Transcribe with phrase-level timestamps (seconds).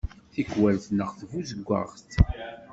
[0.33, 2.09] Tikkwal tneqq tbuzeggaɣt.